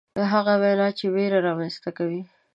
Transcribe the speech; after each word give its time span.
هغه 0.33 0.53
وینا 0.61 0.87
چې 0.97 1.05
ویره 1.13 1.39
رامنځته 1.47 1.89
کوي. 1.97 2.21